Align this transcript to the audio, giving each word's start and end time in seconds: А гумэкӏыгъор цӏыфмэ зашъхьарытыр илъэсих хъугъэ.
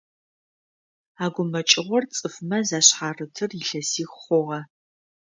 А 1.23 1.25
гумэкӏыгъор 1.33 2.03
цӏыфмэ 2.15 2.57
зашъхьарытыр 2.67 3.51
илъэсих 3.59 4.11
хъугъэ. 4.21 4.59